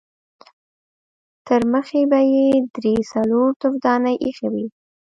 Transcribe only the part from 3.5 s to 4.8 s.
تفدانۍ اېښې وې.